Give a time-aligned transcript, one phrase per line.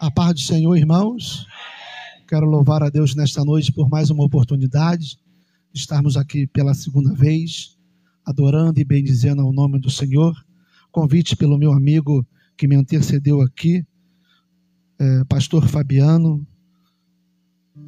[0.00, 1.46] A paz do Senhor, irmãos.
[2.26, 5.18] Quero louvar a Deus nesta noite por mais uma oportunidade
[5.72, 7.78] de estarmos aqui pela segunda vez,
[8.24, 10.34] adorando e bendizendo ao nome do Senhor.
[10.90, 12.26] Convite pelo meu amigo
[12.56, 13.84] que me antecedeu aqui,
[14.98, 16.44] é, pastor Fabiano,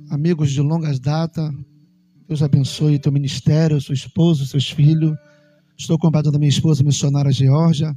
[0.08, 1.52] amigos de longas datas.
[2.28, 5.16] Deus abençoe teu ministério, sua esposa, seus filhos.
[5.76, 7.96] Estou acompanhado da minha esposa missionária Georgia.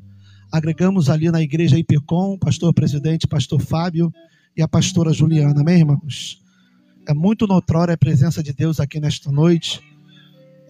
[0.52, 4.12] Agregamos ali na igreja IPCOM, pastor presidente, pastor Fábio
[4.58, 6.42] e a pastora Juliana, amém, irmãos?
[7.08, 9.80] É muito notória a presença de Deus aqui nesta noite.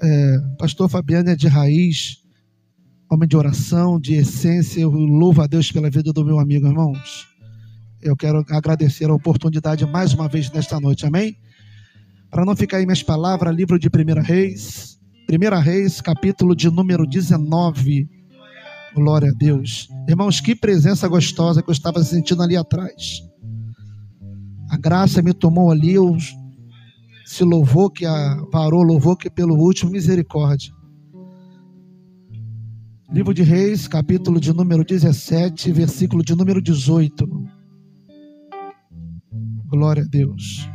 [0.02, 2.18] É, pastor Fabiano é de raiz,
[3.10, 4.82] homem de oração, de essência.
[4.82, 7.28] Eu louvo a Deus pela vida do meu amigo, irmãos.
[8.02, 11.38] Eu quero agradecer a oportunidade mais uma vez nesta noite, amém?
[12.30, 17.08] Para não ficar aí minhas palavras, livro de 1 Reis, 1 Reis, capítulo de número
[17.08, 18.19] 19.
[18.94, 19.88] Glória a Deus.
[20.08, 23.22] Irmãos, que presença gostosa que eu estava sentindo ali atrás.
[24.70, 26.16] A graça me tomou ali, eu
[27.26, 30.74] se louvou que a parou, louvou que pelo último misericórdia.
[33.12, 37.28] Livro de Reis, capítulo de número 17, versículo de número 18.
[39.66, 40.68] Glória a Deus.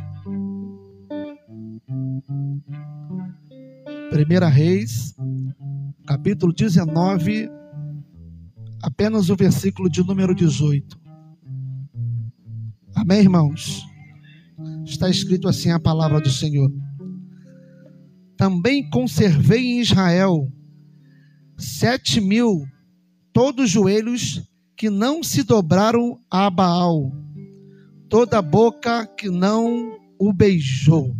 [4.09, 5.13] Primeira Reis,
[6.05, 7.49] capítulo 19,
[8.95, 10.97] apenas o versículo de número 18.
[12.95, 13.85] Amém, irmãos?
[14.85, 16.71] Está escrito assim a palavra do Senhor.
[18.37, 20.47] Também conservei em Israel
[21.57, 22.65] sete mil,
[23.33, 24.41] todos joelhos
[24.77, 27.11] que não se dobraram a Baal,
[28.07, 31.13] toda boca que não o beijou.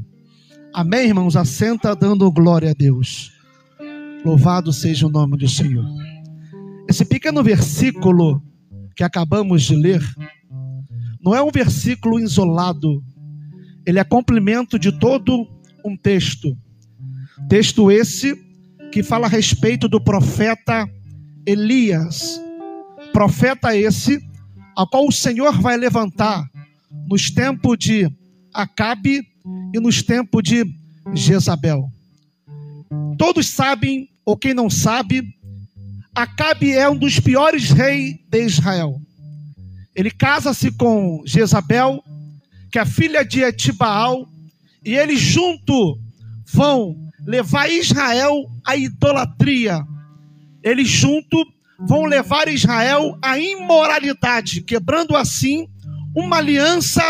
[0.74, 1.36] Amém, irmãos?
[1.36, 3.34] Assenta dando glória a Deus.
[4.24, 6.05] Louvado seja o nome do Senhor.
[6.88, 8.42] Esse pequeno versículo
[8.96, 10.02] que acabamos de ler
[11.22, 13.04] não é um versículo isolado,
[13.86, 15.48] ele é complemento de todo
[15.84, 16.56] um texto.
[17.50, 18.36] Texto esse
[18.92, 20.88] que fala a respeito do profeta
[21.46, 22.40] Elias.
[23.12, 24.20] Profeta esse,
[24.78, 26.48] a qual o Senhor vai levantar
[27.08, 28.10] nos tempos de
[28.54, 29.22] Acabe
[29.74, 30.64] e nos tempos de
[31.14, 31.90] Jezabel.
[33.18, 35.24] Todos sabem, ou quem não sabe,
[36.16, 39.02] Acabe é um dos piores reis de Israel.
[39.94, 42.02] Ele casa-se com Jezabel,
[42.72, 44.26] que é filha de Etibaal,
[44.84, 46.00] e eles junto
[46.54, 46.96] vão
[47.28, 49.86] levar Israel à idolatria.
[50.64, 51.46] Eles junto
[51.80, 55.68] vão levar Israel à imoralidade, quebrando assim
[56.16, 57.04] uma aliança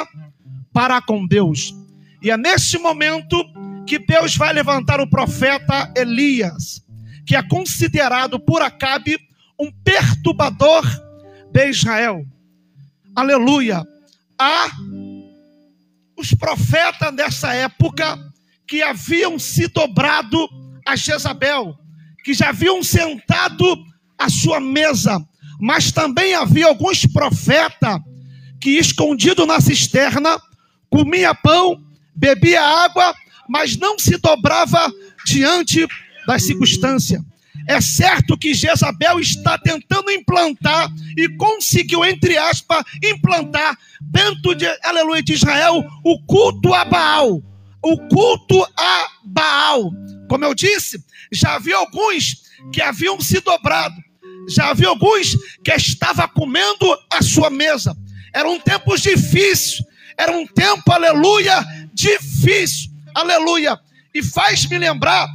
[0.74, 1.76] para com Deus.
[2.24, 3.38] E é neste momento
[3.86, 6.85] que Deus vai levantar o profeta Elias
[7.26, 9.18] que é considerado por Acabe
[9.60, 10.84] um perturbador
[11.52, 12.26] de Israel.
[13.16, 13.84] Aleluia.
[14.38, 14.70] Há
[16.18, 18.20] os profetas dessa época
[18.68, 20.48] que haviam se dobrado
[20.86, 21.76] a Jezabel,
[22.24, 23.66] que já haviam sentado
[24.18, 25.24] à sua mesa,
[25.60, 28.00] mas também havia alguns profetas
[28.60, 30.40] que, escondido na cisterna,
[30.90, 31.82] comia pão,
[32.16, 33.14] bebia água,
[33.48, 34.92] mas não se dobrava
[35.26, 35.88] diante
[36.26, 37.22] das circunstâncias.
[37.68, 45.24] É certo que Jezabel está tentando implantar e conseguiu, entre aspas, implantar dentro de, aleluia,
[45.24, 47.42] de Israel o culto a Baal.
[47.82, 49.92] O culto a Baal.
[50.30, 53.96] Como eu disse, já havia alguns que haviam se dobrado.
[54.48, 57.96] Já havia alguns que estavam comendo a sua mesa.
[58.34, 59.84] Era um tempo difícil.
[60.18, 62.92] Era um tempo, aleluia, difícil.
[63.14, 63.80] Aleluia.
[64.14, 65.28] E faz me lembrar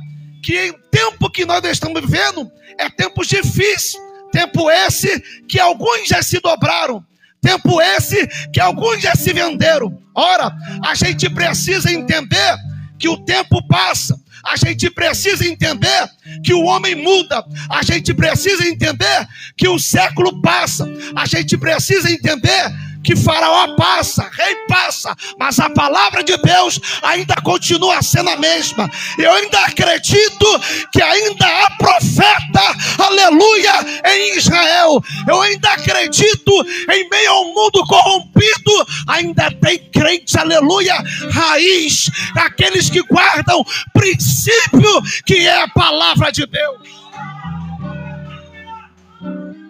[0.43, 4.01] que o tempo que nós estamos vivendo é tempo difícil,
[4.33, 7.05] tempo esse que alguns já se dobraram,
[7.41, 9.99] tempo esse que alguns já se venderam.
[10.15, 10.53] Ora,
[10.85, 12.57] a gente precisa entender
[12.99, 14.19] que o tempo passa.
[14.45, 16.09] A gente precisa entender
[16.43, 17.45] que o homem muda.
[17.71, 20.89] A gente precisa entender que o século passa.
[21.15, 27.35] A gente precisa entender que Faraó passa, rei passa, mas a palavra de Deus ainda
[27.37, 28.91] continua sendo a mesma.
[29.19, 30.47] Eu ainda acredito
[30.93, 33.73] que ainda há profeta, aleluia,
[34.05, 35.03] em Israel.
[35.27, 36.53] Eu ainda acredito
[36.93, 40.97] em meio ao mundo corrompido, ainda tem crente, aleluia,
[41.33, 47.01] raiz, aqueles que guardam princípio que é a palavra de Deus.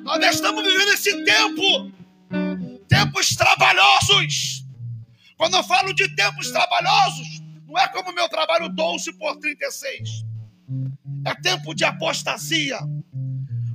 [0.05, 2.00] Nós estamos vivendo esse tempo
[2.91, 4.67] tempos trabalhosos.
[5.37, 10.25] Quando eu falo de tempos trabalhosos, não é como meu trabalho 12 por 36.
[11.25, 12.79] É tempo de apostasia.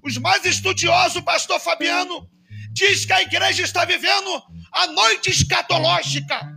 [0.04, 2.30] Os mais estudiosos, o pastor Fabiano,
[2.72, 6.54] diz que a igreja está vivendo a noite escatológica.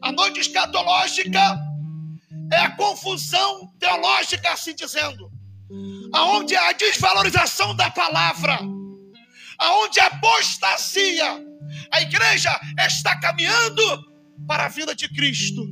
[0.00, 1.58] A noite escatológica
[2.52, 5.30] é a confusão teológica, assim dizendo,
[6.12, 8.58] aonde a desvalorização da palavra,
[9.58, 11.51] aonde a apostasia,
[11.90, 12.50] a igreja
[12.86, 13.82] está caminhando
[14.46, 15.66] para a vida de Cristo.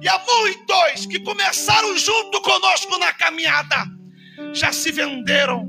[0.00, 3.84] E há muitos que começaram junto conosco na caminhada,
[4.52, 5.68] já se venderam.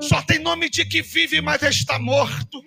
[0.00, 2.62] Só tem nome de que vive, mas está morto.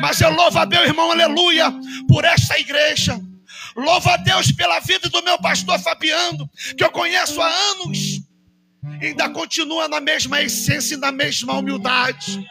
[0.00, 1.72] Mas eu louvo a Deus, irmão, aleluia,
[2.08, 3.18] por esta igreja
[3.76, 8.20] Louvo a Deus pela vida do meu pastor Fabiano, que eu conheço há anos.
[8.82, 12.42] Ainda continua na mesma essência e na mesma humildade,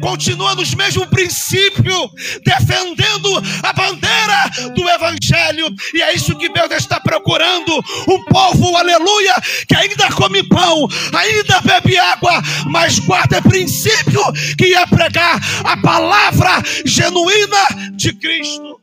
[0.00, 2.10] continua nos mesmos princípios,
[2.44, 3.28] defendendo
[3.62, 7.78] a bandeira do Evangelho, e é isso que Deus está procurando:
[8.08, 9.34] um povo, aleluia,
[9.66, 14.20] que ainda come pão, ainda bebe água, mas guarda princípio
[14.58, 18.78] que ia pregar a palavra genuína de Cristo.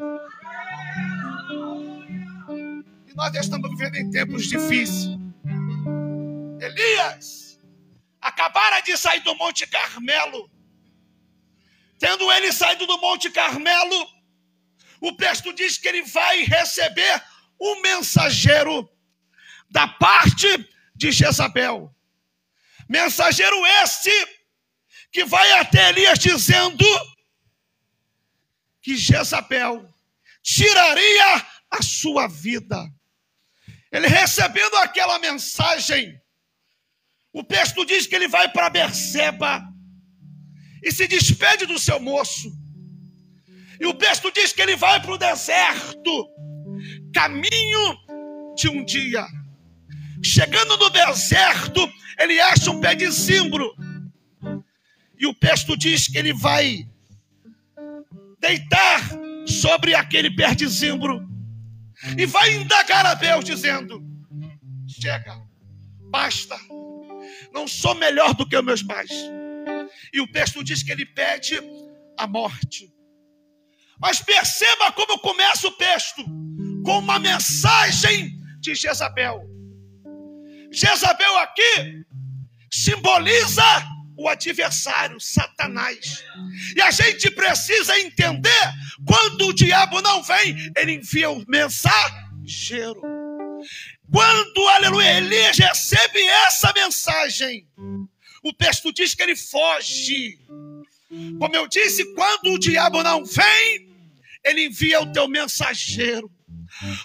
[3.15, 5.16] Nós estamos vivendo em tempos difíceis.
[6.87, 7.59] Elias
[8.21, 10.49] acabara de sair do Monte Carmelo.
[11.99, 14.07] Tendo ele saído do Monte Carmelo,
[15.01, 17.23] o texto diz que ele vai receber
[17.59, 18.89] um mensageiro
[19.69, 20.47] da parte
[20.95, 21.93] de Jezabel.
[22.87, 24.11] Mensageiro este
[25.11, 26.85] que vai até Elias dizendo
[28.81, 29.87] que Jezabel
[30.43, 32.87] tiraria a sua vida.
[33.91, 36.21] Ele recebendo aquela mensagem,
[37.37, 39.63] o texto diz que ele vai para Berseba
[40.83, 42.51] e se despede do seu moço.
[43.79, 46.27] E o texto diz que ele vai para o deserto,
[47.13, 47.97] caminho
[48.55, 49.23] de um dia.
[50.23, 51.87] Chegando no deserto,
[52.19, 53.71] ele acha um pé de zimbro.
[55.19, 56.87] E o texto diz que ele vai
[58.39, 59.01] deitar
[59.45, 61.23] sobre aquele pé de zimbro
[62.17, 64.03] e vai indagar a Deus, dizendo:
[64.87, 65.39] Chega,
[66.09, 66.57] basta,
[67.53, 69.11] não sou melhor do que os meus pais.
[70.13, 71.59] E o texto diz que ele pede
[72.17, 72.91] a morte.
[73.99, 76.23] Mas perceba como começa o texto
[76.85, 79.41] com uma mensagem de Jezabel.
[80.71, 82.03] Jezabel aqui
[82.71, 83.63] simboliza
[84.17, 86.23] o adversário, Satanás.
[86.75, 88.73] E a gente precisa entender:
[89.05, 93.01] quando o diabo não vem, ele envia o mensageiro.
[94.11, 97.67] Quando, aleluia, Elias recebe essa mensagem,
[98.43, 100.39] o texto diz que ele foge.
[101.39, 103.89] Como eu disse, quando o diabo não vem,
[104.43, 106.31] ele envia o teu mensageiro.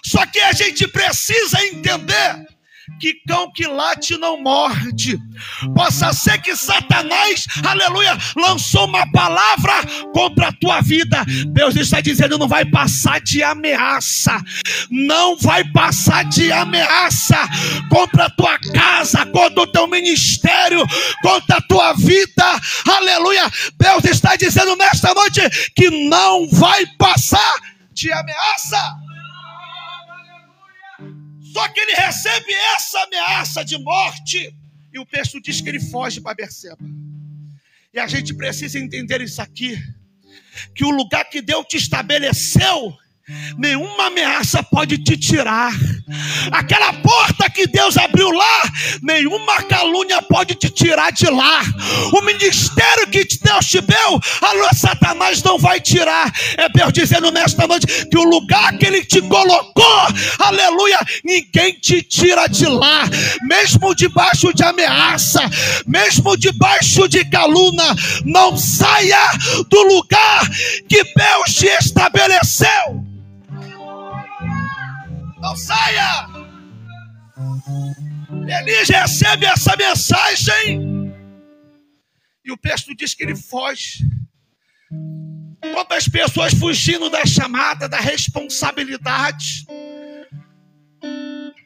[0.03, 2.47] Só que a gente precisa entender
[2.99, 5.17] que cão que late não morde.
[5.75, 9.73] Possa ser que Satanás, aleluia, lançou uma palavra
[10.13, 11.23] contra a tua vida.
[11.47, 14.39] Deus está dizendo: não vai passar de ameaça,
[14.89, 17.37] não vai passar de ameaça
[17.89, 20.85] contra a tua casa, contra o teu ministério,
[21.21, 22.61] contra a tua vida.
[22.87, 23.49] Aleluia.
[23.77, 25.41] Deus está dizendo nesta noite
[25.75, 27.55] que não vai passar
[27.93, 29.12] de ameaça.
[31.53, 34.51] Só que ele recebe essa ameaça de morte.
[34.91, 36.83] E o texto diz que ele foge para Berseba.
[37.93, 39.77] E a gente precisa entender isso aqui.
[40.75, 42.97] Que o lugar que Deus te estabeleceu
[43.57, 45.71] nenhuma ameaça pode te tirar.
[46.51, 48.63] Aquela porta que Deus abriu lá,
[49.01, 51.61] nenhuma calúnia pode te tirar de lá.
[52.13, 56.31] O ministério que Deus te deu, alô, Satanás não vai tirar.
[56.57, 60.07] É Deus dizendo nesta noite que o lugar que Ele te colocou,
[60.39, 63.03] aleluia, ninguém te tira de lá,
[63.43, 65.41] mesmo debaixo de ameaça,
[65.87, 69.31] mesmo debaixo de calúnia, não saia
[69.69, 70.49] do lugar
[70.89, 73.12] que Deus te estabeleceu.
[75.43, 76.25] Não saia!
[78.61, 81.13] Elias recebe essa mensagem
[82.45, 84.05] e o texto diz que ele foge.
[85.73, 89.65] Quantas pessoas fugindo da chamada, da responsabilidade?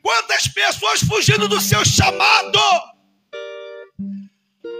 [0.01, 2.59] Quantas pessoas fugindo do seu chamado?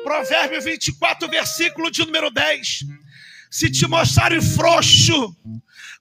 [0.04, 2.80] Provérbio 24, versículo de número 10.
[3.52, 5.36] Se te mostrarem frouxo,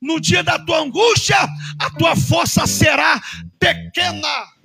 [0.01, 1.37] no dia da tua angústia,
[1.81, 3.21] a tua força será
[3.59, 4.57] pequena.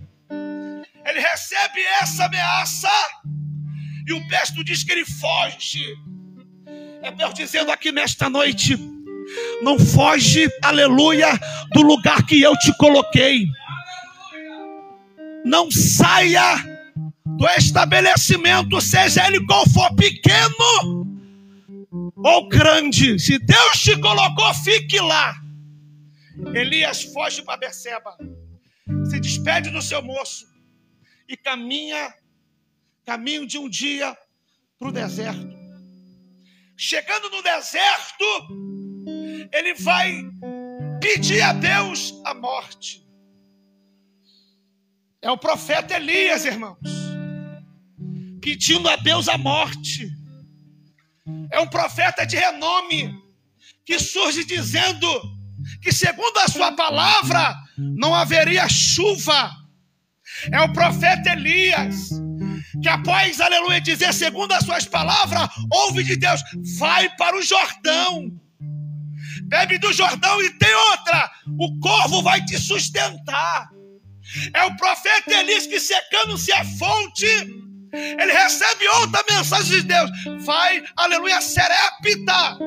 [1.06, 2.90] Ele recebe essa ameaça
[4.08, 5.84] e o texto diz que ele foge.
[7.02, 8.78] É Deus dizendo aqui nesta noite:
[9.62, 11.40] não foge, aleluia,
[11.74, 13.46] do lugar que eu te coloquei.
[15.44, 16.64] Não saia
[17.26, 21.01] do estabelecimento, seja ele qual for pequeno,
[22.24, 25.36] ou grande, se Deus te colocou, fique lá.
[26.54, 28.18] Elias foge para Beceba,
[29.10, 30.46] se despede do seu moço
[31.28, 32.14] e caminha,
[33.06, 34.16] caminho de um dia
[34.78, 35.50] para o deserto.
[36.78, 38.26] Chegando no deserto,
[39.52, 40.24] ele vai
[41.00, 43.06] pedir a Deus a morte.
[45.22, 46.80] É o profeta Elias, irmãos,
[48.42, 50.21] pedindo a Deus a morte.
[51.52, 53.14] É um profeta de renome
[53.86, 55.08] que surge dizendo
[55.82, 59.52] que, segundo a sua palavra, não haveria chuva.
[60.52, 62.10] É o profeta Elias
[62.82, 66.42] que, após, aleluia, dizer, segundo as suas palavras, ouve de Deus,
[66.78, 68.42] vai para o Jordão
[69.52, 71.30] bebe do Jordão e tem outra:
[71.60, 73.70] o corvo vai te sustentar.
[74.54, 77.28] É o profeta Elias que secando-se a fonte,
[77.94, 80.12] ele recebe outra mensagem de Deus.
[80.46, 82.58] Vai, aleluia, serepita.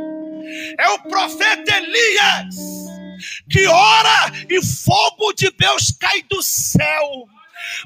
[0.78, 2.54] É o profeta Elias
[3.49, 7.28] que ora e fogo de Deus cai do céu.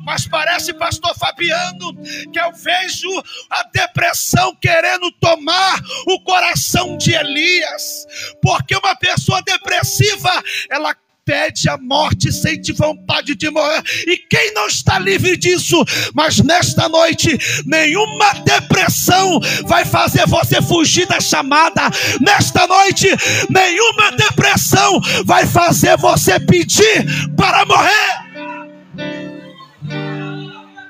[0.00, 1.94] Mas parece, pastor Fabiano,
[2.32, 3.08] que eu vejo
[3.48, 8.04] a depressão querendo tomar o coração de Elias,
[8.42, 13.82] porque uma pessoa depressiva, ela pede a morte, sente vontade de morrer.
[14.06, 15.82] E quem não está livre disso?
[16.14, 21.82] Mas nesta noite, nenhuma depressão vai fazer você fugir da chamada.
[22.20, 23.08] Nesta noite,
[23.48, 27.06] nenhuma depressão vai fazer você pedir
[27.36, 28.28] para morrer.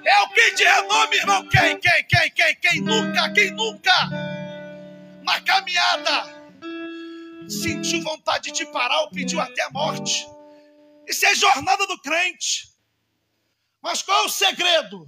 [0.07, 1.49] É o que de renome, irmão.
[1.49, 3.93] Quem, quem, quem, quem, quem nunca, quem nunca,
[5.23, 6.39] na caminhada,
[7.49, 10.27] sentiu vontade de parar ou pediu até a morte.
[11.07, 12.68] Isso é jornada do crente.
[13.83, 15.07] Mas qual o segredo?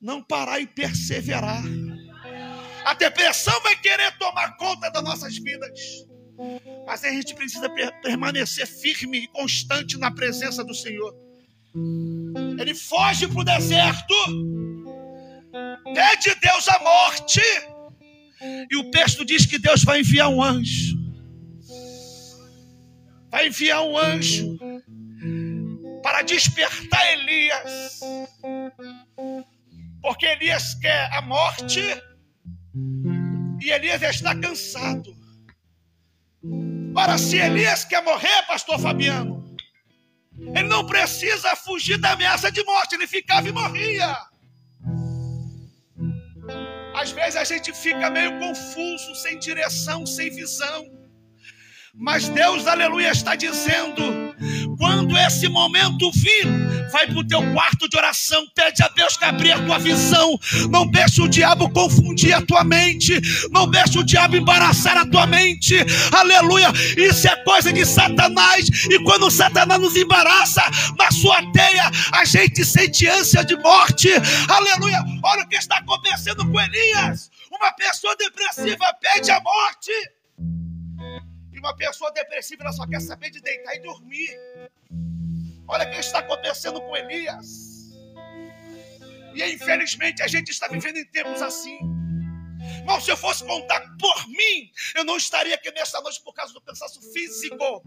[0.00, 1.62] Não parar e perseverar.
[2.84, 5.80] A depressão vai querer tomar conta das nossas vidas.
[6.86, 7.68] Mas a gente precisa
[8.02, 11.14] permanecer firme e constante na presença do Senhor.
[12.58, 14.14] Ele foge para o deserto,
[15.94, 17.40] pede Deus a morte,
[18.70, 20.96] e o texto diz que Deus vai enviar um anjo.
[23.30, 24.56] Vai enviar um anjo
[26.08, 28.00] para despertar Elias,
[30.00, 31.82] porque Elias quer a morte
[33.60, 35.14] e Elias está cansado.
[36.94, 39.54] Para se Elias quer morrer, pastor Fabiano,
[40.56, 44.16] ele não precisa fugir da ameaça de morte, ele ficava e morria.
[46.94, 50.86] Às vezes a gente fica meio confuso, sem direção, sem visão.
[51.94, 54.27] Mas Deus, aleluia, está dizendo:
[54.78, 56.46] quando esse momento vir,
[56.92, 60.38] vai para o teu quarto de oração, pede a Deus que abrir a tua visão.
[60.70, 63.20] Não deixe o diabo confundir a tua mente,
[63.50, 65.74] não deixe o diabo embaraçar a tua mente.
[66.12, 68.68] Aleluia, isso é coisa de Satanás.
[68.88, 70.62] E quando Satanás nos embaraça
[70.96, 74.08] na sua teia, a gente sente ânsia de morte.
[74.48, 77.30] Aleluia, olha o que está acontecendo com Elias.
[77.50, 79.90] Uma pessoa depressiva pede a morte.
[81.58, 84.30] E uma pessoa depressiva ela só quer saber de deitar e dormir.
[85.66, 87.96] Olha o que está acontecendo com Elias.
[89.34, 91.76] E infelizmente a gente está vivendo em tempos assim.
[92.78, 96.54] Irmão, se eu fosse contar por mim, eu não estaria aqui nesta noite por causa
[96.54, 97.82] do cansaço físico.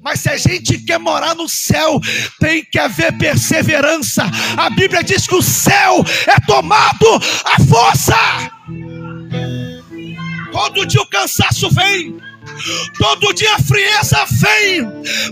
[0.00, 2.00] Mas se a gente quer morar no céu,
[2.40, 4.24] tem que haver perseverança.
[4.58, 7.06] A Bíblia diz que o céu é tomado
[7.44, 8.16] à força.
[10.50, 12.31] Todo dia o cansaço vem.
[12.98, 14.82] Todo dia a frieza vem,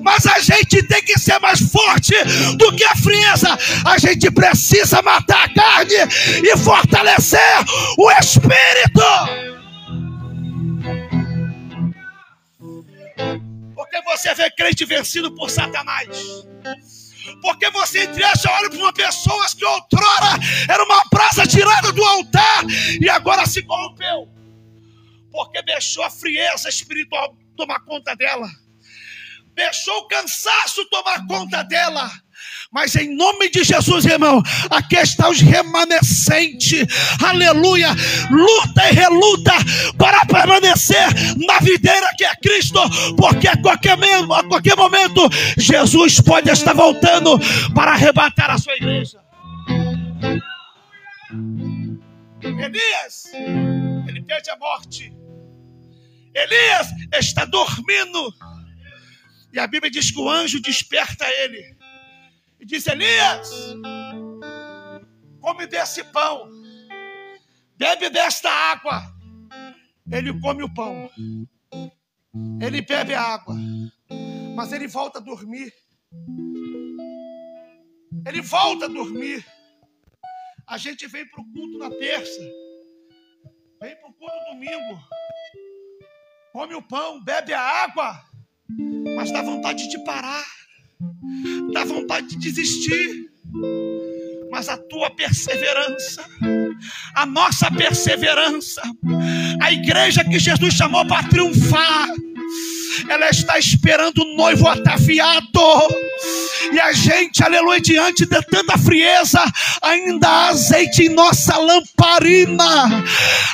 [0.03, 2.15] mas a gente tem que ser mais forte
[2.57, 3.59] do que a frieza.
[3.85, 5.95] A gente precisa matar a carne
[6.43, 7.41] e fortalecer
[7.99, 9.03] o espírito.
[13.75, 16.09] Porque você vê crente vencido por Satanás.
[17.43, 22.05] Porque você entre essa olha para uma pessoa que outrora era uma praça tirada do
[22.05, 22.65] altar
[23.01, 24.40] e agora se corrompeu
[25.31, 28.49] porque deixou a frieza espiritual tomar conta dela,
[29.55, 32.11] deixou o cansaço tomar conta dela.
[32.73, 36.87] Mas em nome de Jesus, irmão, aqui está os remanescentes,
[37.23, 37.89] aleluia,
[38.31, 39.53] luta e reluta
[39.99, 42.81] para permanecer na videira que é Cristo,
[43.17, 47.39] porque a qualquer, a qualquer momento Jesus pode estar voltando
[47.75, 49.19] para arrebatar a sua igreja.
[52.43, 53.33] Elias,
[54.07, 55.13] ele pede a morte,
[56.35, 58.33] Elias está dormindo.
[59.53, 61.77] E a Bíblia diz que o anjo desperta ele.
[62.61, 63.51] E diz: Elias,
[65.41, 66.49] come desse pão,
[67.77, 69.03] bebe desta água.
[70.11, 71.11] Ele come o pão.
[72.61, 73.55] Ele bebe a água.
[74.55, 75.73] Mas ele volta a dormir.
[78.27, 79.45] Ele volta a dormir.
[80.67, 82.41] A gente vem para o culto na terça.
[83.81, 85.01] Vem para o culto domingo.
[86.53, 88.21] Come o pão, bebe a água.
[89.17, 90.45] Mas dá vontade de parar.
[91.73, 93.31] Dá vontade de desistir.
[94.51, 96.25] Mas a tua perseverança,
[97.15, 98.83] a nossa perseverança,
[99.63, 102.09] a igreja que Jesus chamou para triunfar,
[103.09, 105.49] ela está esperando o noivo ataviado.
[106.73, 109.43] E a gente, aleluia, diante de tanta frieza,
[109.81, 113.05] ainda há azeite em nossa lamparina.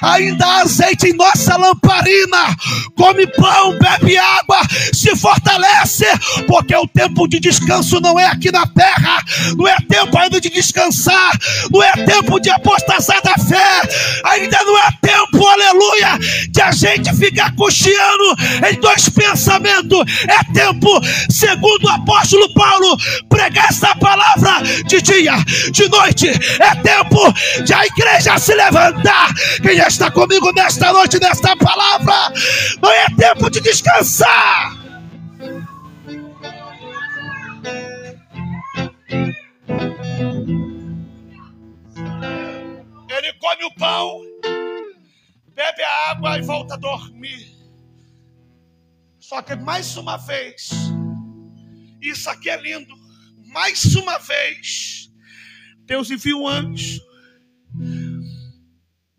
[0.02, 2.56] Ainda há azeite em nossa lamparina.
[2.96, 4.60] Come pão, bebe água,
[4.92, 6.06] se fortalece,
[6.46, 9.22] porque o tempo de descanso não é aqui na terra.
[9.56, 11.32] Não é tempo ainda de descansar.
[11.70, 13.82] Não é tempo de apostasar da fé.
[14.24, 16.18] Ainda não é tempo, aleluia,
[16.50, 18.36] de a gente ficar cocheando
[18.70, 20.00] em dois pensamentos.
[20.28, 22.96] É tempo, segundo o apóstolo Paulo,
[23.28, 25.34] pregar essa palavra de dia,
[25.72, 26.28] de noite.
[26.28, 27.32] É tempo
[27.64, 29.32] de a igreja se levantar.
[29.62, 32.32] Quem está comigo nesta noite, nesta palavra,
[32.82, 34.76] não é tempo de descansar.
[43.08, 44.20] Ele come o pão,
[45.56, 47.56] bebe a água e volta a dormir.
[49.18, 50.70] Só que mais uma vez,
[52.00, 52.94] isso aqui é lindo.
[53.46, 55.10] Mais uma vez,
[55.86, 57.00] Deus envia um anjo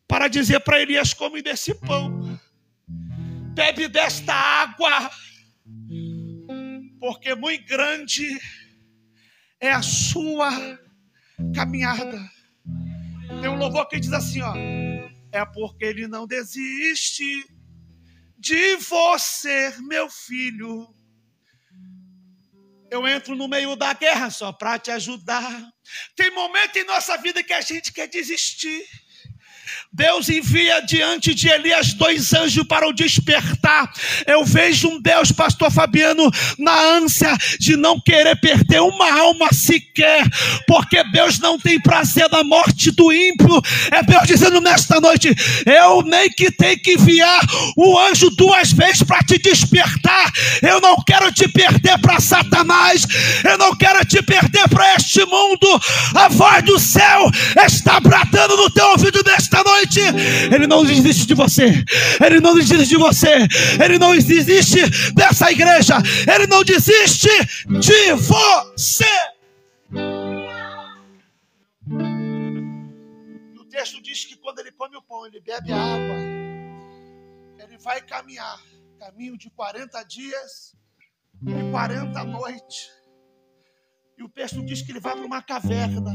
[0.08, 2.40] para dizer para Elias: come desse pão,
[3.56, 5.10] bebe desta água,
[7.00, 8.40] porque muito grande
[9.60, 10.52] é a sua
[11.56, 12.30] caminhada.
[13.42, 14.54] Tem um louvor que diz assim: ó,
[15.38, 17.46] é porque ele não desiste
[18.38, 20.88] de você, meu filho.
[22.90, 25.72] Eu entro no meio da guerra só para te ajudar.
[26.16, 28.86] Tem momento em nossa vida que a gente quer desistir.
[29.94, 33.92] Deus envia diante de Elias dois anjos para o despertar.
[34.28, 40.24] Eu vejo um Deus, pastor Fabiano, na ânsia de não querer perder uma alma sequer,
[40.68, 43.62] porque Deus não tem prazer na morte do ímpio.
[43.92, 45.34] É Deus dizendo nesta noite:
[45.66, 47.42] eu nem que tenho que enviar
[47.76, 50.32] o anjo duas vezes para te despertar.
[50.62, 53.06] Eu não quero te perder para Satanás,
[53.44, 55.82] eu não quero te perder para este mundo.
[56.14, 57.32] A voz do céu
[57.66, 60.00] está bradando no teu ouvido nesta noite noite.
[60.54, 61.84] Ele não desiste de você.
[62.24, 63.48] Ele não desiste de você.
[63.84, 65.96] Ele não desiste dessa igreja.
[66.34, 67.30] Ele não desiste
[67.66, 69.06] de você.
[73.60, 76.18] o texto diz que quando ele come o pão, ele bebe a água.
[77.60, 78.60] Ele vai caminhar.
[79.00, 80.76] Caminho de 40 dias
[81.46, 82.90] e 40 noites.
[84.18, 86.12] E o texto diz que ele vai para uma caverna.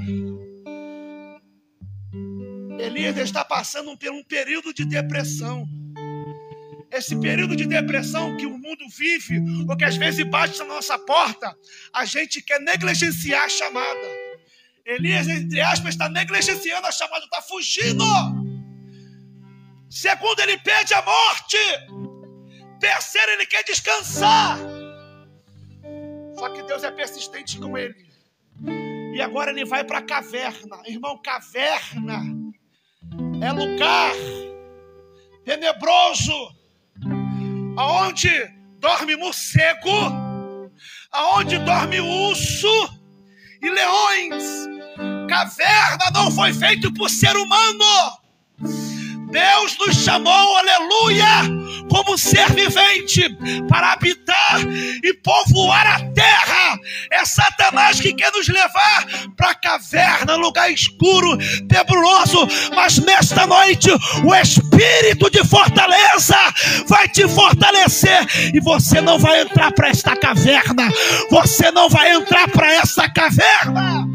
[2.82, 5.68] Elias está passando por um período de depressão.
[6.90, 10.98] Esse período de depressão que o mundo vive, ou que às vezes bate na nossa
[10.98, 11.56] porta,
[11.92, 14.08] a gente quer negligenciar a chamada.
[14.84, 18.04] Elias, entre aspas, está negligenciando a chamada, está fugindo.
[19.88, 21.56] Segundo, ele pede a morte.
[22.80, 24.58] Terceiro, ele quer descansar.
[26.36, 27.94] Só que Deus é persistente com ele.
[29.14, 30.82] E agora ele vai para a caverna.
[30.86, 32.31] Irmão, caverna
[33.42, 34.12] é lugar
[35.44, 36.32] tenebroso,
[37.76, 38.30] aonde
[38.78, 39.90] dorme morcego,
[41.10, 42.68] aonde dorme urso
[43.60, 44.44] e leões.
[45.28, 48.21] Caverna não foi feito por ser humano.
[49.32, 51.26] Deus nos chamou, aleluia,
[51.88, 53.34] como ser vivente
[53.66, 54.60] para habitar
[55.02, 56.78] e povoar a terra.
[57.10, 62.46] É Satanás que quer nos levar para caverna, lugar escuro, tenebroso.
[62.76, 63.88] Mas nesta noite,
[64.22, 66.36] o Espírito de fortaleza
[66.86, 70.90] vai te fortalecer e você não vai entrar para esta caverna.
[71.30, 74.06] Você não vai entrar para essa caverna.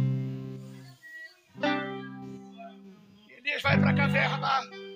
[3.39, 4.86] Elias vai para a caverna.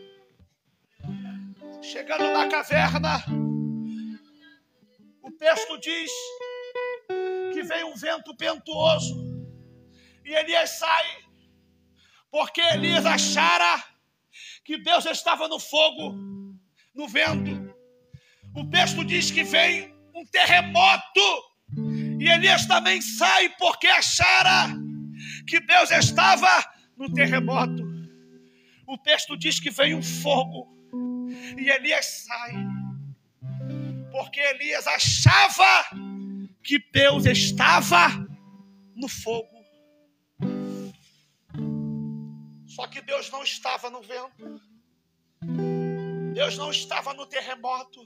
[1.92, 3.22] Chegando na caverna,
[5.22, 6.10] o texto diz
[7.52, 9.14] que veio um vento pentuoso
[10.24, 11.06] e Elias sai,
[12.32, 13.84] porque Elias achara
[14.64, 16.16] que Deus estava no fogo,
[16.96, 17.76] no vento.
[18.56, 21.44] O texto diz que vem um terremoto
[22.22, 24.70] e Elias também sai porque achara
[25.46, 26.48] que Deus estava
[26.96, 27.84] no terremoto.
[28.88, 30.81] O texto diz que veio um fogo
[31.58, 32.54] E Elias sai.
[34.12, 35.86] Porque Elias achava
[36.64, 38.10] que Deus estava
[38.96, 39.62] no fogo.
[42.68, 44.62] Só que Deus não estava no vento.
[46.34, 48.02] Deus não estava no terremoto.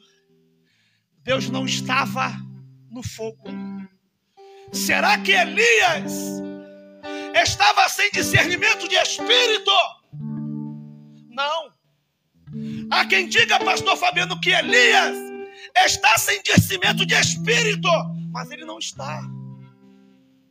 [1.24, 2.32] Deus não estava
[2.90, 3.48] no fogo.
[4.72, 6.14] Será que Elias
[7.36, 9.72] estava sem discernimento de espírito?
[11.30, 11.75] Não.
[12.91, 15.15] Há quem diga, pastor Fabiano, que Elias
[15.86, 17.89] está sem discernimento de espírito,
[18.32, 19.21] mas ele não está.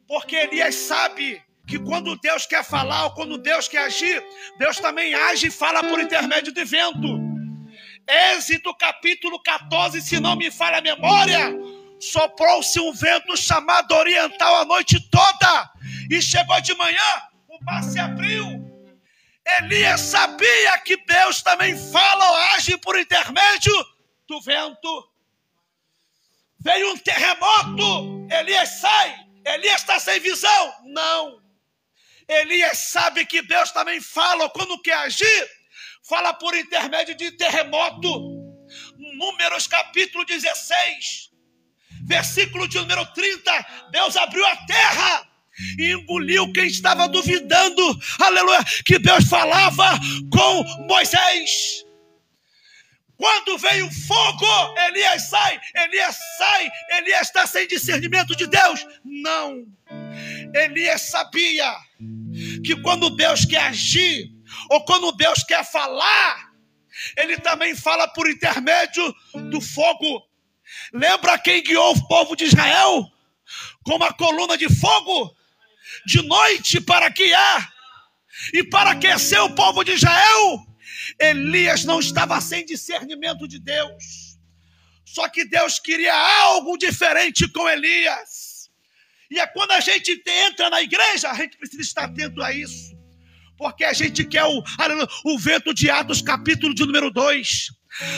[0.06, 4.22] Porque Elias sabe que quando Deus quer falar ou quando Deus quer agir,
[4.58, 7.22] Deus também age e fala por intermédio de vento.
[8.06, 11.54] Êxito capítulo 14, se não me falha a memória,
[11.98, 15.70] soprou-se um vento chamado oriental a noite toda,
[16.10, 16.98] e chegou de manhã,
[17.48, 18.73] o mar se abriu.
[19.46, 23.74] Elias sabia que Deus também fala ou age por intermédio
[24.26, 25.10] do vento.
[26.58, 30.74] Veio um terremoto, Elias sai, Elias está sem visão?
[30.84, 31.42] Não.
[32.26, 35.50] Elias sabe que Deus também fala quando quer agir,
[36.02, 38.32] fala por intermédio de terremoto.
[38.96, 41.30] Números capítulo 16,
[42.06, 43.88] versículo de número 30.
[43.90, 45.33] Deus abriu a terra
[45.78, 47.82] e engoliu quem estava duvidando,
[48.18, 49.98] aleluia, que Deus falava
[50.30, 51.84] com Moisés.
[53.16, 58.84] Quando veio fogo, Elias sai, Elias sai, Elias está sem discernimento de Deus.
[59.04, 59.64] Não,
[60.54, 61.72] Elias sabia
[62.64, 64.30] que quando Deus quer agir,
[64.70, 66.52] ou quando Deus quer falar,
[67.16, 69.14] Ele também fala por intermédio
[69.50, 70.22] do fogo.
[70.92, 73.06] Lembra quem guiou o povo de Israel?
[73.84, 75.34] Com uma coluna de fogo,
[76.06, 77.72] de noite para guiar
[78.52, 80.66] e para aquecer o povo de Israel.
[81.18, 84.34] Elias não estava sem discernimento de Deus.
[85.04, 88.68] Só que Deus queria algo diferente com Elias.
[89.30, 92.94] E é quando a gente entra na igreja, a gente precisa estar atento a isso.
[93.56, 94.62] Porque a gente quer o,
[95.24, 97.68] o vento de Atos, capítulo de número 2.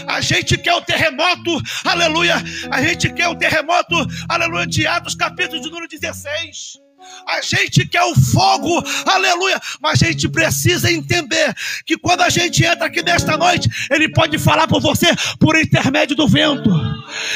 [0.09, 2.37] A gente quer o terremoto, aleluia.
[2.71, 3.95] A gente quer o terremoto,
[4.29, 6.86] aleluia, de Atos, capítulo de número 16.
[7.27, 12.65] A gente quer o fogo, aleluia, mas a gente precisa entender que quando a gente
[12.65, 15.09] entra aqui nesta noite, Ele pode falar por você
[15.41, 16.71] por intermédio do vento.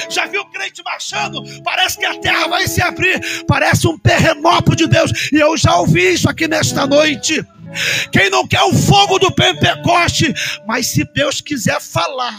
[0.08, 1.42] Já viu o crente marchando?
[1.62, 5.76] Parece que a terra vai se abrir, parece um terremoto de Deus, e eu já
[5.76, 7.44] ouvi isso aqui nesta noite.
[8.12, 10.32] Quem não quer o fogo do Pentecoste,
[10.66, 12.38] mas se Deus quiser falar,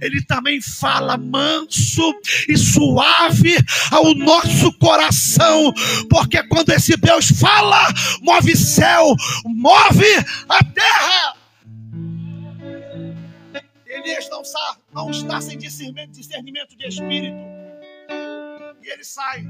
[0.00, 2.14] ele também fala manso
[2.48, 3.56] e suave
[3.90, 5.72] ao nosso coração,
[6.08, 7.86] porque quando esse Deus fala,
[8.20, 10.06] move céu, move
[10.48, 11.36] a terra.
[13.86, 14.42] Elias não
[14.94, 17.36] não está sem discernimento, discernimento de espírito,
[18.82, 19.44] e ele sai,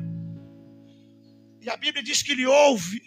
[1.60, 3.02] e a Bíblia diz que ele ouve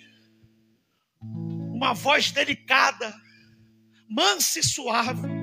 [1.22, 3.14] uma voz delicada,
[4.08, 5.41] mansa e suave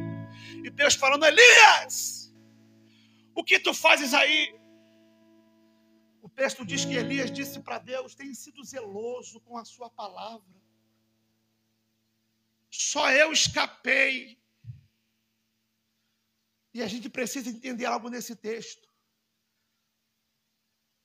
[0.65, 2.33] e Deus falando: Elias,
[3.35, 4.59] o que tu fazes aí?
[6.21, 10.59] O texto diz que Elias disse para Deus: tem sido zeloso com a sua palavra.
[12.71, 14.39] Só eu escapei.
[16.75, 18.87] E a gente precisa entender algo nesse texto.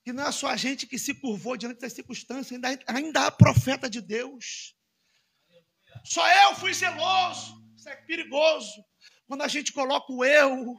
[0.04, 3.30] Que não é só a gente que se curvou diante das circunstâncias, ainda, ainda há
[3.30, 4.76] profeta de Deus.
[6.04, 7.64] Só eu fui zeloso.
[7.74, 8.84] Isso é perigoso
[9.26, 10.76] quando a gente coloca o eu,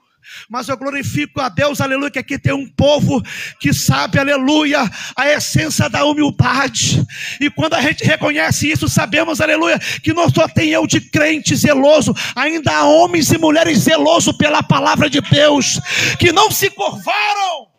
[0.47, 3.21] mas eu glorifico a Deus, aleluia, que aqui tem um povo
[3.59, 4.79] que sabe, aleluia,
[5.15, 7.03] a essência da humildade.
[7.39, 11.55] E quando a gente reconhece isso, sabemos, aleluia, que não só tem eu de crente
[11.55, 15.79] zeloso, ainda há homens e mulheres zelosos pela palavra de Deus,
[16.19, 17.71] que não se curvaram.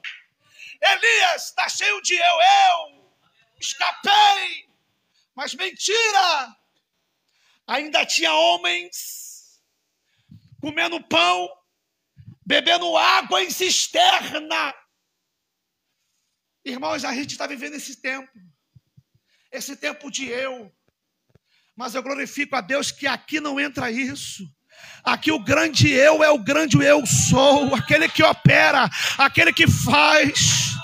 [0.83, 3.03] Elias está cheio de eu, eu,
[3.61, 4.67] escapei,
[5.35, 6.55] mas mentira.
[7.69, 9.26] Ainda tinha homens
[10.61, 11.49] comendo pão,
[12.45, 14.75] bebendo água em cisterna.
[16.65, 18.31] Irmãos, a gente está vivendo esse tempo,
[19.53, 20.73] esse tempo de eu.
[21.77, 24.45] Mas eu glorifico a Deus que aqui não entra isso.
[25.05, 30.76] Aqui o grande eu é o grande eu sou, aquele que opera, aquele que faz.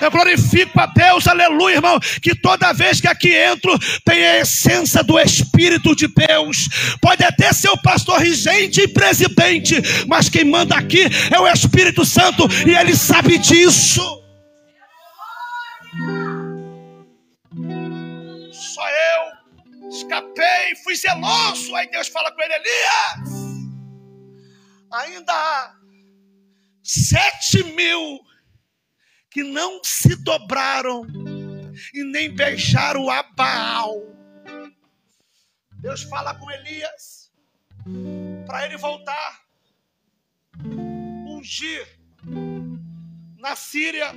[0.00, 5.02] Eu glorifico a Deus, aleluia, irmão, que toda vez que aqui entro, tem a essência
[5.02, 6.68] do Espírito de Deus.
[7.00, 9.74] Pode até ser o pastor regente e presidente,
[10.06, 14.02] mas quem manda aqui é o Espírito Santo e ele sabe disso.
[18.52, 21.74] Só eu escapei, fui zeloso.
[21.74, 23.68] Aí Deus fala com ele, Elias,
[24.92, 25.72] ainda há
[26.82, 28.20] sete mil
[29.38, 31.06] que não se dobraram
[31.94, 34.02] e nem beijaram a Baal.
[35.74, 37.30] Deus fala com Elias
[38.44, 39.44] para ele voltar,
[41.24, 41.86] ungir
[43.36, 44.12] na Síria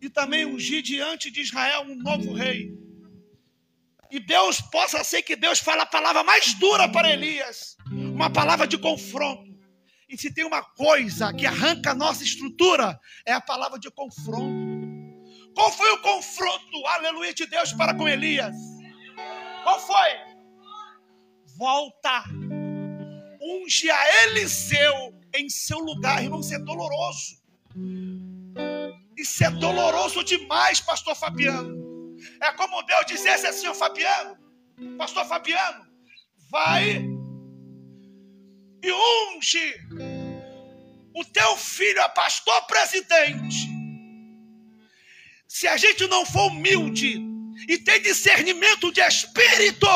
[0.00, 2.74] e também ungir diante de Israel um novo rei.
[4.10, 8.66] E Deus possa ser que Deus fale a palavra mais dura para Elias, uma palavra
[8.66, 9.55] de confronto.
[10.08, 14.66] E se tem uma coisa que arranca a nossa estrutura, é a palavra de confronto.
[15.54, 18.54] Qual foi o confronto, aleluia, de Deus para com Elias?
[19.64, 20.10] Qual foi?
[21.56, 22.24] Volta,
[23.42, 27.42] unge a Eliseu em seu lugar, irmão, isso é doloroso.
[29.16, 31.74] Isso é doloroso demais, pastor Fabiano.
[32.40, 34.36] É como Deus dissesse assim, Fabiano,
[34.96, 35.84] pastor Fabiano,
[36.50, 37.15] vai
[38.82, 39.74] e unge
[41.14, 43.68] o teu filho a pastor presidente.
[45.48, 47.20] Se a gente não for humilde
[47.68, 49.86] e ter discernimento de espírito,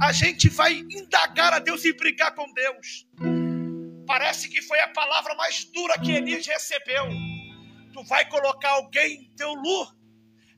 [0.00, 3.06] a gente vai indagar a Deus e brigar com Deus.
[4.06, 7.08] Parece que foi a palavra mais dura que Elias recebeu.
[7.92, 9.94] Tu vai colocar alguém em teu lugar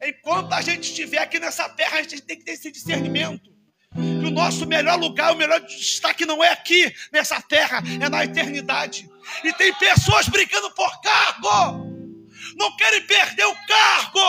[0.02, 3.55] Enquanto a gente estiver aqui nessa terra, a gente tem que ter esse discernimento.
[4.36, 9.08] Nosso melhor lugar, o melhor destaque não é aqui, nessa terra, é na eternidade.
[9.42, 11.86] E tem pessoas brigando por cargo,
[12.54, 14.20] não querem perder o cargo,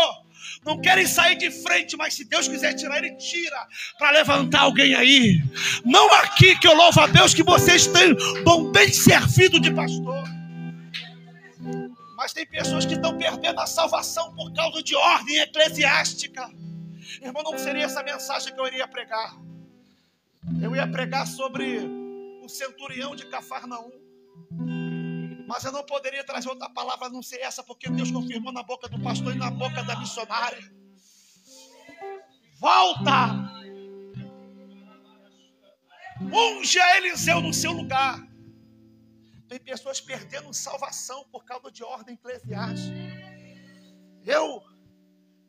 [0.66, 3.68] não querem sair de frente, mas se Deus quiser tirar, Ele tira
[4.00, 5.44] para levantar alguém aí.
[5.84, 8.16] Não aqui que eu louvo a Deus que vocês têm
[8.46, 10.24] bom bem servido de pastor.
[12.16, 16.50] Mas tem pessoas que estão perdendo a salvação por causa de ordem eclesiástica.
[17.22, 19.36] Irmão, não seria essa mensagem que eu iria pregar.
[20.62, 21.80] Eu ia pregar sobre
[22.44, 23.92] o centurião de Cafarnaum.
[25.48, 28.64] Mas eu não poderia trazer outra palavra a não ser essa, porque Deus confirmou na
[28.64, 30.62] boca do pastor e na boca da missionária.
[32.60, 33.58] Volta!
[36.22, 38.20] Unge a Eliseu no seu lugar.
[39.48, 42.98] Tem pessoas perdendo salvação por causa de ordem eclesiástica.
[44.26, 44.62] Eu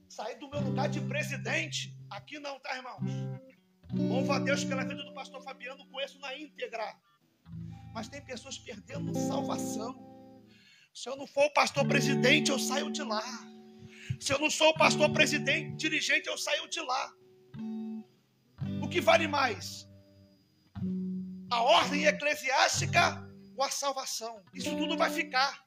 [0.08, 1.96] saí do meu lugar de presidente.
[2.10, 3.02] Aqui não, tá, irmãos?
[3.92, 6.94] Louvo a Deus pela vida do pastor Fabiano, conheço na íntegra.
[7.94, 9.96] Mas tem pessoas perdendo salvação.
[10.94, 13.24] Se eu não for o pastor presidente, eu saio de lá.
[14.20, 17.12] Se eu não sou o pastor presidente, dirigente, eu saio de lá.
[18.82, 19.88] O que vale mais?
[21.50, 24.42] A ordem eclesiástica ou a salvação.
[24.52, 25.62] Isso tudo vai ficar.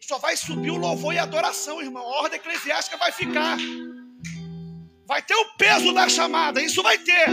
[0.00, 2.02] Só vai subir o louvor e a adoração, irmão.
[2.02, 3.56] A ordem eclesiástica vai ficar.
[5.06, 7.28] Vai ter o peso da chamada, isso vai ter.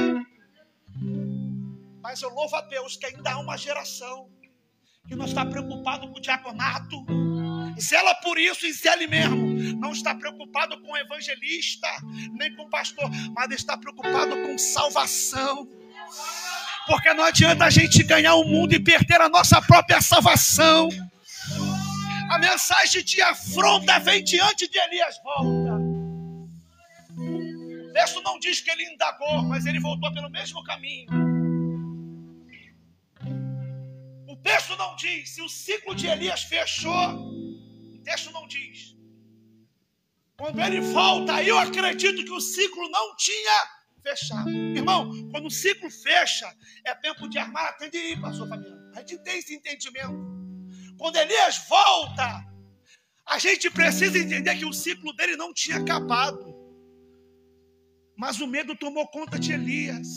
[2.01, 4.29] Mas eu louvo a Deus que ainda há uma geração
[5.07, 7.05] que não está preocupado com o diaconato,
[7.79, 9.51] zela por isso e zela mesmo.
[9.79, 11.87] Não está preocupado com o evangelista,
[12.33, 15.67] nem com o pastor, mas está preocupado com salvação.
[16.87, 20.89] Porque não adianta a gente ganhar o mundo e perder a nossa própria salvação.
[22.29, 25.90] A mensagem de afronta vem diante de Elias volta.
[28.01, 31.07] Texto não diz que ele indagou, mas ele voltou pelo mesmo caminho.
[34.27, 36.91] O texto não diz se o ciclo de Elias fechou.
[36.91, 38.95] O texto não diz.
[40.35, 43.67] Quando ele volta, eu acredito que o ciclo não tinha
[44.01, 44.47] fechar.
[44.47, 46.51] Irmão, quando o ciclo fecha,
[46.83, 48.91] é tempo de armar a tenda e ir, pastor Fabiano.
[48.95, 50.17] A gente tem esse entendimento.
[50.97, 52.47] Quando Elias volta,
[53.27, 56.60] a gente precisa entender que o ciclo dele não tinha acabado.
[58.21, 60.07] Mas o medo tomou conta de Elias.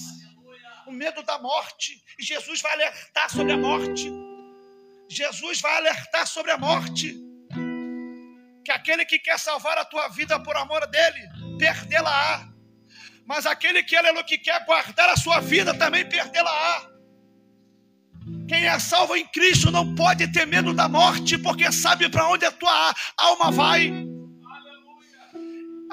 [0.87, 2.05] O medo da morte.
[2.19, 4.13] E Jesus vai alertar sobre a morte.
[5.09, 7.17] Jesus vai alertar sobre a morte.
[8.63, 11.21] Que aquele que quer salvar a tua vida por amor dele,
[11.59, 12.53] perdê-la-á
[13.27, 16.83] mas aquele que, aleluia, que quer guardar a sua vida também perdê-la-á.
[18.47, 22.45] Quem é salvo em Cristo não pode ter medo da morte, porque sabe para onde
[22.45, 24.14] a tua alma vai.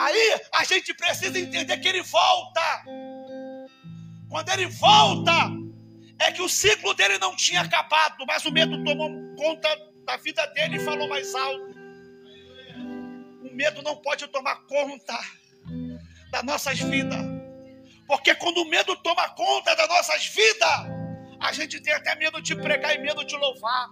[0.01, 2.83] Aí a gente precisa entender que ele volta.
[4.29, 5.31] Quando ele volta,
[6.19, 9.69] é que o ciclo dele não tinha acabado, mas o medo tomou conta
[10.03, 11.75] da vida dele e falou mais alto.
[13.43, 15.19] O medo não pode tomar conta
[16.31, 17.23] das nossas vidas.
[18.07, 20.79] Porque quando o medo toma conta das nossas vidas,
[21.39, 23.89] a gente tem até medo de pregar e medo de louvar.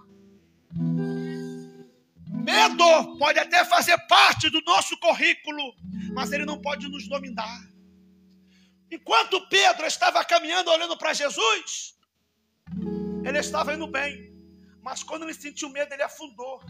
[2.42, 5.74] Medo pode até fazer parte do nosso currículo,
[6.12, 7.60] mas ele não pode nos dominar.
[8.90, 11.94] Enquanto Pedro estava caminhando olhando para Jesus,
[13.24, 14.32] ele estava indo bem,
[14.82, 16.60] mas quando ele sentiu medo, ele afundou.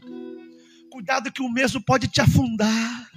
[0.90, 3.10] Cuidado que o medo pode te afundar.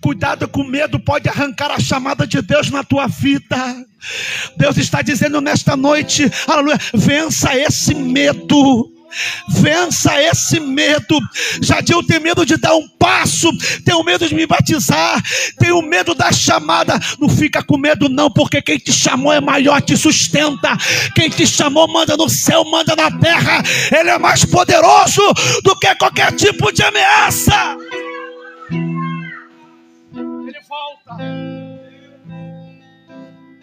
[0.00, 3.56] Cuidado com o medo, pode arrancar a chamada de Deus na tua vida.
[4.56, 8.93] Deus está dizendo nesta noite, aleluia, vença esse medo.
[9.48, 11.18] Vença esse medo.
[11.62, 13.50] Jadil tem medo de dar um passo,
[13.84, 15.22] tenho medo de me batizar,
[15.58, 16.98] tenho medo da chamada.
[17.18, 20.76] Não fica com medo, não, porque quem te chamou é maior, te sustenta.
[21.14, 23.62] Quem te chamou manda no céu, manda na terra.
[23.92, 25.22] Ele é mais poderoso
[25.62, 27.76] do que qualquer tipo de ameaça.
[30.46, 31.24] Ele volta.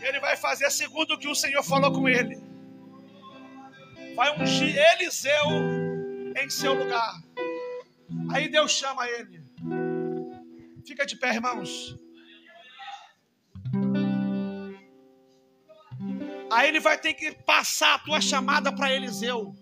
[0.04, 2.51] Ele vai fazer segundo o que o Senhor falou com ele
[4.15, 5.47] vai ungir Eliseu
[6.41, 7.21] em seu lugar.
[8.34, 9.43] Aí Deus chama ele.
[10.86, 11.95] Fica de pé, irmãos.
[16.52, 19.56] Aí ele vai ter que passar a tua chamada para Eliseu.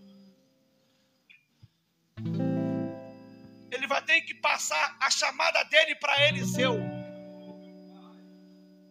[3.72, 6.80] Ele vai ter que passar a chamada dele para Eliseu.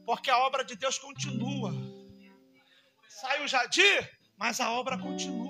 [0.07, 1.75] Porque a obra de Deus continua.
[3.09, 5.48] Sai o Jadir, mas a obra continua.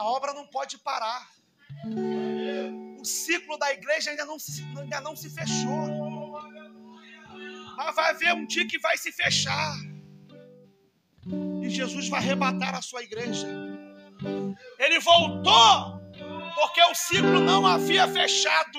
[0.00, 1.28] A obra não pode parar.
[2.98, 6.40] O ciclo da igreja ainda não se, ainda não se fechou.
[7.76, 9.74] Mas vai haver um dia que vai se fechar.
[11.62, 13.46] E Jesus vai arrebatar a sua igreja.
[14.78, 16.00] Ele voltou
[16.54, 18.78] porque o ciclo não havia fechado.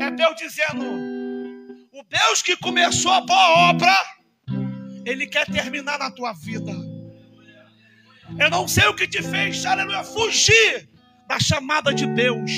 [0.00, 0.84] É Deus dizendo:
[1.92, 3.96] o Deus que começou a boa obra,
[5.04, 6.72] Ele quer terminar na tua vida.
[8.38, 10.88] Eu não sei o que te fez, aleluia, fugir
[11.28, 12.50] da chamada de Deus.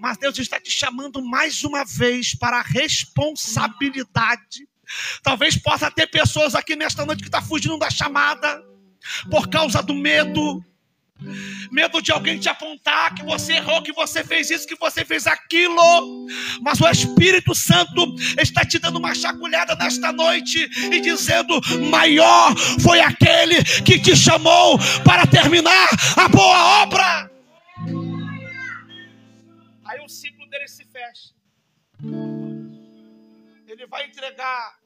[0.00, 4.68] Mas Deus está te chamando mais uma vez para a responsabilidade.
[5.22, 8.62] Talvez possa ter pessoas aqui nesta noite que estão tá fugindo da chamada
[9.30, 10.62] por causa do medo,
[11.70, 15.26] medo de alguém te apontar que você errou, que você fez isso, que você fez
[15.26, 16.26] aquilo.
[16.60, 21.60] Mas o Espírito Santo está te dando uma chacoalhada nesta noite e dizendo:
[21.90, 27.30] maior foi aquele que te chamou para terminar a boa obra.
[29.84, 31.34] Aí o ciclo dele se fecha.
[33.66, 34.76] Ele vai entregar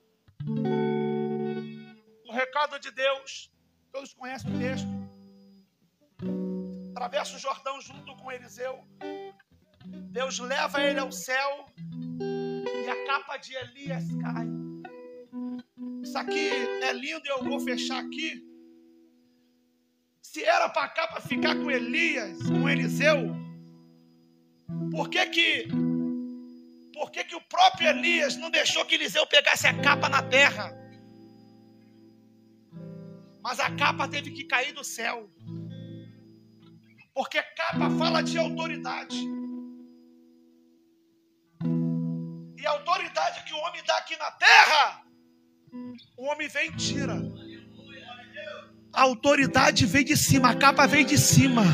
[2.26, 3.50] o recado de Deus.
[3.92, 4.97] Todos conhecem o texto
[6.98, 8.84] atravessa o Jordão junto com Eliseu.
[10.10, 11.66] Deus leva ele ao céu
[12.20, 14.48] e a capa de Elias cai.
[16.02, 16.48] Isso aqui
[16.82, 18.44] é lindo e eu vou fechar aqui.
[20.20, 23.32] Se era para a capa ficar com Elias, com Eliseu,
[24.90, 25.68] por que que,
[26.92, 30.76] por que que o próprio Elias não deixou que Eliseu pegasse a capa na terra?
[33.40, 35.30] Mas a capa teve que cair do céu.
[37.18, 39.16] Porque capa fala de autoridade.
[42.56, 45.02] E a autoridade que o homem dá aqui na terra,
[46.16, 47.16] o homem vem e tira.
[48.92, 51.64] A autoridade vem de cima, a capa vem de cima.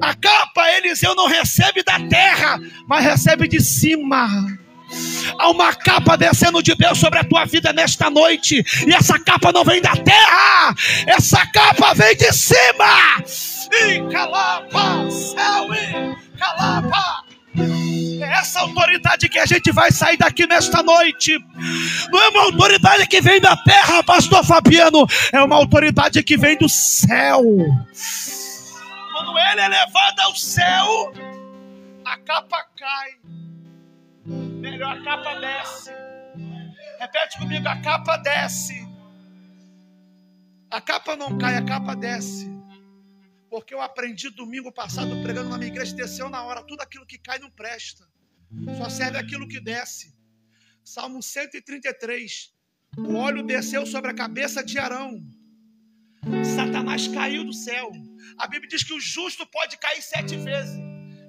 [0.00, 4.28] A capa Eliseu não recebe da terra, mas recebe de cima.
[5.38, 9.52] Há uma capa descendo de Deus sobre a tua vida nesta noite, e essa capa
[9.52, 10.74] não vem da terra,
[11.06, 13.22] essa capa vem de cima
[13.72, 17.24] e calapa, céu e calapa.
[17.56, 21.38] É essa autoridade que a gente vai sair daqui nesta noite.
[22.10, 25.06] Não é uma autoridade que vem da terra, pastor Fabiano.
[25.32, 27.42] É uma autoridade que vem do céu.
[29.12, 31.12] Quando ele é levado ao céu,
[32.04, 33.49] a capa cai.
[34.30, 35.90] Melhor, a capa desce.
[36.98, 38.88] Repete comigo: a capa desce.
[40.70, 42.48] A capa não cai, a capa desce.
[43.48, 47.18] Porque eu aprendi domingo passado pregando na minha igreja, desceu na hora, tudo aquilo que
[47.18, 48.08] cai não presta.
[48.78, 50.14] Só serve aquilo que desce.
[50.84, 52.52] Salmo 133.
[52.98, 55.20] O óleo desceu sobre a cabeça de Arão.
[56.56, 57.90] Satanás caiu do céu.
[58.38, 60.79] A Bíblia diz que o justo pode cair sete vezes.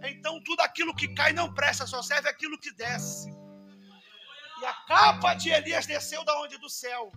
[0.04, 3.30] Então tudo aquilo que cai não presta, só serve aquilo que desce.
[4.62, 6.58] E a capa de Elias desceu da onde?
[6.58, 7.12] Do céu.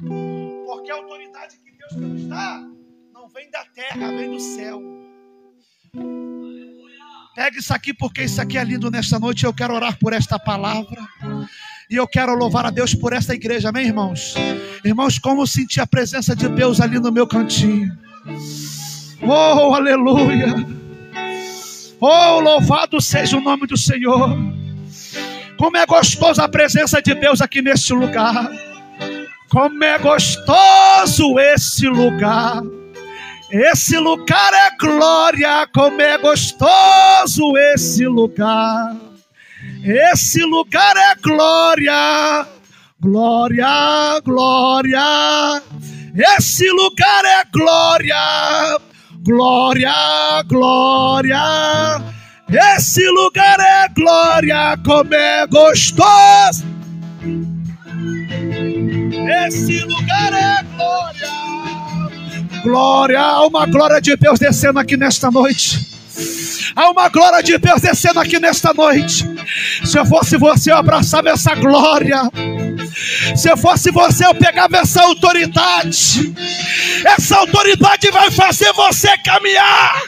[0.67, 2.63] Porque a autoridade que Deus nos dá
[3.13, 4.81] não vem da terra, vem do céu.
[7.35, 9.45] Pega isso aqui, porque isso aqui é lindo nesta noite.
[9.45, 11.03] Eu quero orar por esta palavra.
[11.91, 14.35] E eu quero louvar a Deus por esta igreja, amém, irmãos?
[14.85, 17.97] Irmãos, como eu senti a presença de Deus ali no meu cantinho.
[19.23, 20.74] Oh, aleluia.
[22.01, 24.37] Oh, louvado seja o nome do Senhor.
[25.57, 28.51] Como é gostosa a presença de Deus aqui neste lugar.
[29.51, 32.63] Como é gostoso esse lugar.
[33.51, 38.97] Esse lugar é glória, como é gostoso esse lugar.
[39.85, 42.47] Esse lugar é glória,
[43.01, 45.63] glória, glória.
[46.37, 48.81] Esse lugar é glória,
[49.25, 49.93] glória,
[50.47, 51.41] glória.
[52.77, 56.65] Esse lugar é glória, como é gostoso.
[59.47, 62.63] Esse lugar é glória.
[62.63, 65.95] Glória, há uma glória de Deus descendo aqui nesta noite.
[66.77, 69.25] Há uma glória de Deus descendo aqui nesta noite.
[69.85, 72.23] Se eu fosse você, eu abraçava essa glória.
[73.37, 76.35] Se eu fosse você, eu pegava essa autoridade.
[77.05, 80.03] Essa autoridade vai fazer você caminhar.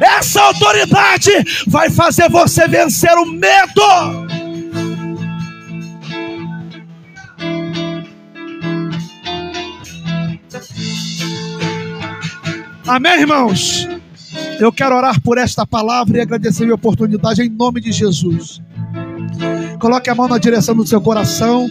[0.00, 1.30] Essa autoridade
[1.66, 4.28] vai fazer você vencer o medo.
[12.86, 13.86] Amém, irmãos?
[14.58, 18.62] Eu quero orar por esta palavra e agradecer a oportunidade em nome de Jesus.
[19.80, 21.70] Coloque a mão na direção do seu coração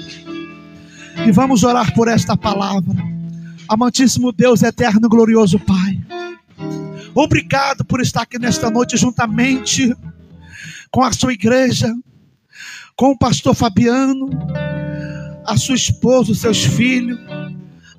[1.27, 2.95] e vamos orar por esta palavra.
[3.67, 5.99] Amantíssimo Deus, eterno e glorioso Pai.
[7.13, 9.93] Obrigado por estar aqui nesta noite juntamente
[10.89, 11.93] com a sua igreja,
[12.95, 14.29] com o pastor Fabiano,
[15.45, 17.19] a sua esposa, os seus filhos,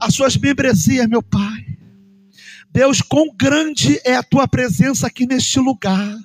[0.00, 1.66] as suas membresias, meu Pai.
[2.72, 6.16] Deus, quão grande é a tua presença aqui neste lugar.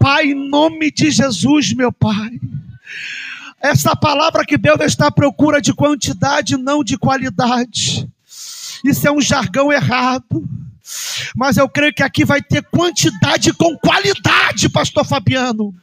[0.00, 2.40] Pai, em nome de Jesus, meu Pai.
[3.60, 8.08] Essa palavra que Deus está à procura de quantidade, não de qualidade.
[8.82, 10.42] Isso é um jargão errado.
[11.36, 15.74] Mas eu creio que aqui vai ter quantidade com qualidade, Pastor Fabiano.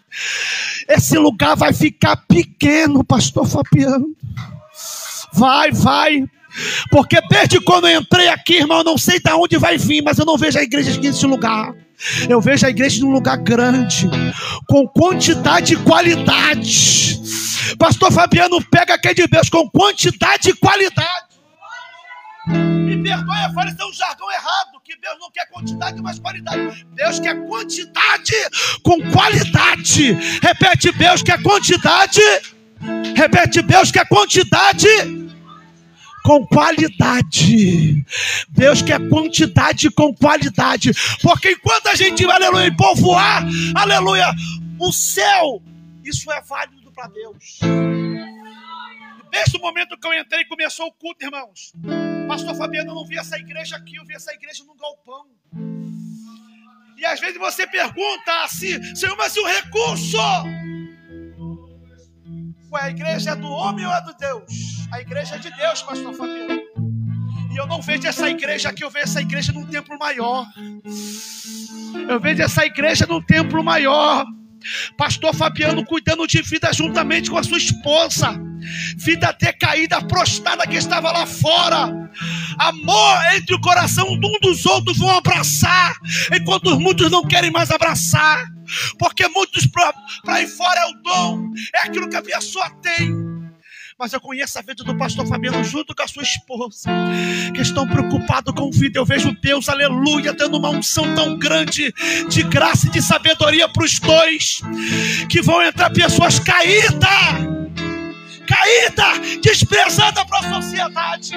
[0.90, 4.16] Esse lugar vai ficar pequeno, Pastor Fabiano.
[5.32, 6.26] Vai, vai.
[6.90, 10.18] Porque desde quando eu entrei aqui, irmão, eu não sei de onde vai vir, mas
[10.18, 11.76] eu não vejo a igreja aqui nesse lugar.
[12.30, 14.10] Eu vejo a igreja num lugar grande,
[14.68, 17.20] com quantidade e qualidade.
[17.80, 21.28] Pastor Fabiano pega aqui de Deus com quantidade e qualidade.
[22.48, 24.78] Me perdoe, eu falei, isso é um jargão errado.
[24.84, 26.86] Que Deus não quer quantidade, mas qualidade.
[26.96, 28.34] Deus quer quantidade
[28.84, 30.14] com qualidade.
[30.42, 32.22] Repete, Deus quer quantidade.
[33.16, 34.88] Repete, Deus quer quantidade
[36.28, 38.04] com qualidade.
[38.50, 40.92] Deus quer quantidade com qualidade.
[41.22, 44.30] Porque enquanto a gente aleluia, povoar, aleluia,
[44.78, 45.64] o céu,
[46.04, 47.60] isso é válido para Deus.
[49.32, 51.72] Desde momento que eu entrei, começou o culto, irmãos.
[52.28, 55.28] Pastor Fabiano, eu não vi essa igreja aqui, eu vi essa igreja no galpão.
[56.98, 60.18] E às vezes você pergunta assim, Senhor, mas e o recurso?
[62.72, 64.44] Ué, a igreja é do homem ou é do Deus?
[64.92, 66.62] A igreja é de Deus, pastor Fabiano.
[67.52, 70.46] E eu não vejo essa igreja aqui, eu vejo essa igreja num templo maior.
[72.10, 74.26] Eu vejo essa igreja num templo maior.
[74.98, 78.36] Pastor Fabiano cuidando de vida juntamente com a sua esposa.
[78.98, 81.90] Vida decaída, prostrada que estava lá fora.
[82.60, 85.96] Amor entre o coração de um dos outros vão abraçar,
[86.34, 88.57] enquanto muitos não querem mais abraçar.
[88.98, 89.94] Porque muitos para
[90.28, 93.38] aí fora é o dom, é aquilo que a pessoa tem
[94.00, 96.88] mas eu conheço a vida do pastor Fabiano junto com a sua esposa,
[97.54, 99.00] que estão preocupados com vida.
[99.00, 101.92] Eu vejo Deus, aleluia, dando uma unção tão grande
[102.30, 104.62] de graça e de sabedoria para os dois,
[105.28, 107.02] que vão entrar pessoas caídas,
[108.48, 111.32] caídas, desprezadas para a sociedade,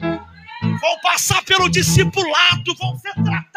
[0.00, 3.55] vão passar pelo discipulado, vão ser tratados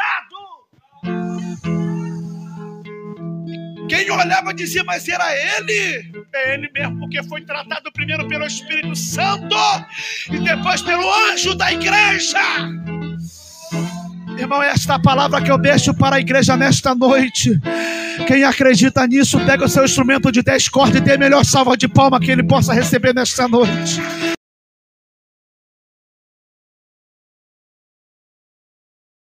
[3.90, 5.26] Quem olhava dizia, mas era
[5.58, 6.12] ele.
[6.34, 9.56] É ele mesmo, porque foi tratado primeiro pelo Espírito Santo
[10.32, 12.40] e depois pelo anjo da igreja.
[14.38, 17.60] Irmão, esta é a palavra que eu deixo para a igreja nesta noite.
[18.28, 21.76] Quem acredita nisso, pega o seu instrumento de 10 cordas e dê a melhor salva
[21.76, 24.00] de palma que ele possa receber nesta noite.